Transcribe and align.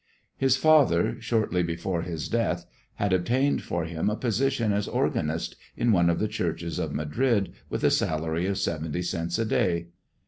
His 0.35 0.57
father, 0.57 1.17
shortly 1.21 1.61
before 1.61 2.01
his 2.01 2.27
death, 2.27 2.65
had 2.95 3.13
obtained 3.13 3.61
for 3.61 3.85
him 3.85 4.09
a 4.09 4.15
position 4.15 4.73
as 4.73 4.87
organist 4.87 5.55
in 5.77 5.91
one 5.91 6.09
of 6.09 6.17
the 6.17 6.27
churches 6.27 6.79
of 6.79 6.91
Madrid, 6.91 7.53
with 7.69 7.83
a 7.83 7.91
salary 7.91 8.47
of 8.47 8.57
seventy 8.57 9.03
cents 9.03 9.37
a 9.37 9.45
day. 9.45 9.89